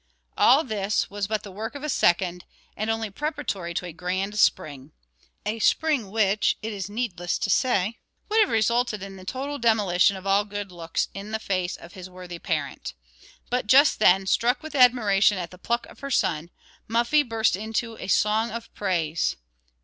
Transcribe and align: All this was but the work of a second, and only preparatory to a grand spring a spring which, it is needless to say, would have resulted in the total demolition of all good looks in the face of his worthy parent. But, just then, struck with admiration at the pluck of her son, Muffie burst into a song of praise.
All 0.35 0.63
this 0.63 1.11
was 1.11 1.27
but 1.27 1.43
the 1.43 1.51
work 1.51 1.75
of 1.75 1.83
a 1.83 1.87
second, 1.87 2.43
and 2.75 2.89
only 2.89 3.11
preparatory 3.11 3.75
to 3.75 3.85
a 3.85 3.93
grand 3.93 4.39
spring 4.39 4.93
a 5.45 5.59
spring 5.59 6.09
which, 6.09 6.57
it 6.63 6.73
is 6.73 6.89
needless 6.89 7.37
to 7.37 7.51
say, 7.51 7.99
would 8.27 8.39
have 8.39 8.49
resulted 8.49 9.03
in 9.03 9.15
the 9.15 9.23
total 9.25 9.59
demolition 9.59 10.17
of 10.17 10.25
all 10.25 10.43
good 10.43 10.71
looks 10.71 11.07
in 11.13 11.29
the 11.29 11.37
face 11.37 11.75
of 11.75 11.93
his 11.93 12.09
worthy 12.09 12.39
parent. 12.39 12.95
But, 13.51 13.67
just 13.67 13.99
then, 13.99 14.25
struck 14.25 14.63
with 14.63 14.73
admiration 14.73 15.37
at 15.37 15.51
the 15.51 15.59
pluck 15.59 15.85
of 15.85 15.99
her 15.99 16.09
son, 16.09 16.49
Muffie 16.87 17.21
burst 17.21 17.55
into 17.55 17.95
a 17.97 18.07
song 18.07 18.49
of 18.49 18.73
praise. 18.73 19.35